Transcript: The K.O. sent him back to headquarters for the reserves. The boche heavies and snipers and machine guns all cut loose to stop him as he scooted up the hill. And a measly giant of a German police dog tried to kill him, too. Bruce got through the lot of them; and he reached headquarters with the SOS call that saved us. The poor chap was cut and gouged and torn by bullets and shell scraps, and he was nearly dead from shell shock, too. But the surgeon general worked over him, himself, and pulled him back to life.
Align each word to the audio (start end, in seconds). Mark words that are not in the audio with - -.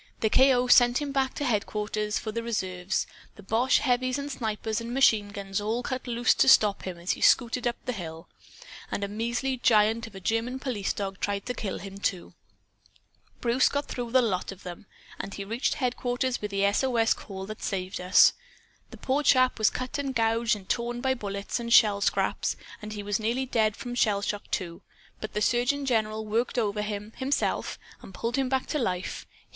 The 0.21 0.31
K.O. 0.31 0.65
sent 0.65 0.99
him 0.99 1.11
back 1.11 1.35
to 1.35 1.45
headquarters 1.45 2.17
for 2.17 2.31
the 2.31 2.41
reserves. 2.41 3.05
The 3.35 3.43
boche 3.43 3.77
heavies 3.77 4.17
and 4.17 4.31
snipers 4.31 4.81
and 4.81 4.91
machine 4.95 5.27
guns 5.29 5.61
all 5.61 5.83
cut 5.83 6.07
loose 6.07 6.33
to 6.33 6.47
stop 6.47 6.87
him 6.87 6.97
as 6.97 7.11
he 7.11 7.21
scooted 7.21 7.67
up 7.67 7.75
the 7.85 7.91
hill. 7.91 8.27
And 8.91 9.03
a 9.03 9.07
measly 9.07 9.57
giant 9.57 10.07
of 10.07 10.15
a 10.15 10.19
German 10.19 10.57
police 10.57 10.91
dog 10.91 11.19
tried 11.19 11.45
to 11.45 11.53
kill 11.53 11.77
him, 11.77 11.99
too. 11.99 12.33
Bruce 13.41 13.69
got 13.69 13.85
through 13.85 14.09
the 14.09 14.23
lot 14.23 14.51
of 14.51 14.63
them; 14.63 14.87
and 15.19 15.35
he 15.35 15.45
reached 15.45 15.75
headquarters 15.75 16.41
with 16.41 16.49
the 16.49 16.71
SOS 16.73 17.13
call 17.13 17.45
that 17.45 17.61
saved 17.61 18.01
us. 18.01 18.33
The 18.89 18.97
poor 18.97 19.21
chap 19.21 19.59
was 19.59 19.69
cut 19.69 19.99
and 19.99 20.15
gouged 20.15 20.55
and 20.55 20.67
torn 20.67 21.01
by 21.01 21.13
bullets 21.13 21.59
and 21.59 21.71
shell 21.71 22.01
scraps, 22.01 22.55
and 22.81 22.91
he 22.93 23.03
was 23.03 23.19
nearly 23.19 23.45
dead 23.45 23.75
from 23.77 23.93
shell 23.93 24.23
shock, 24.23 24.49
too. 24.49 24.81
But 25.19 25.33
the 25.33 25.43
surgeon 25.43 25.85
general 25.85 26.25
worked 26.25 26.57
over 26.57 26.81
him, 26.81 27.13
himself, 27.17 27.77
and 28.01 28.15
pulled 28.15 28.37
him 28.37 28.49
back 28.49 28.65
to 28.69 28.79
life. 28.79 29.27